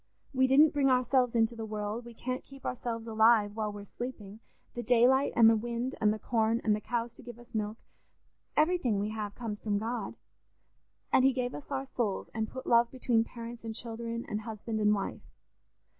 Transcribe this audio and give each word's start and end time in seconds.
We 0.33 0.47
didn't 0.47 0.71
bring 0.73 0.89
ourselves 0.89 1.35
into 1.35 1.55
the 1.55 1.63
world, 1.63 2.05
we 2.05 2.15
can't 2.15 2.43
keep 2.43 2.65
ourselves 2.65 3.05
alive 3.05 3.55
while 3.55 3.71
we're 3.71 3.85
sleeping; 3.85 4.39
the 4.73 4.81
daylight, 4.81 5.31
and 5.35 5.47
the 5.47 5.55
wind, 5.55 5.93
and 6.01 6.11
the 6.11 6.17
corn, 6.17 6.59
and 6.63 6.75
the 6.75 6.81
cows 6.81 7.13
to 7.13 7.21
give 7.21 7.37
us 7.37 7.53
milk—everything 7.53 8.97
we 8.99 9.09
have 9.09 9.35
comes 9.35 9.59
from 9.59 9.77
God. 9.77 10.15
And 11.13 11.23
he 11.23 11.33
gave 11.33 11.53
us 11.53 11.69
our 11.69 11.85
souls 11.85 12.31
and 12.33 12.49
put 12.49 12.65
love 12.65 12.89
between 12.89 13.23
parents 13.23 13.63
and 13.63 13.75
children, 13.75 14.25
and 14.27 14.41
husband 14.41 14.79
and 14.79 14.91
wife. 14.95 15.21